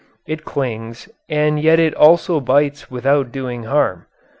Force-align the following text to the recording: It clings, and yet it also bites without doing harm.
It 0.25 0.43
clings, 0.43 1.09
and 1.29 1.59
yet 1.59 1.77
it 1.79 1.93
also 1.93 2.39
bites 2.39 2.89
without 2.89 3.31
doing 3.31 3.65
harm. 3.65 4.07